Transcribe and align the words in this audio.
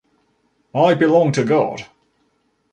I 0.73 0.95
belong 0.95 1.31
to 1.33 1.43
God. 1.45 1.85